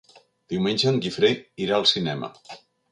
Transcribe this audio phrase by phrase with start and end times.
[0.53, 1.31] Diumenge en Guifré
[1.67, 2.35] irà al cinema.